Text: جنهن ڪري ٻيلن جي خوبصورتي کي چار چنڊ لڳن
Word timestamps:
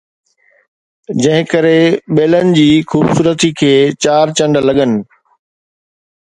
جنهن 1.25 1.45
ڪري 1.51 1.73
ٻيلن 2.15 2.49
جي 2.57 2.65
خوبصورتي 2.93 3.51
کي 3.61 3.71
چار 4.07 4.25
چنڊ 4.37 4.53
لڳن 4.67 4.91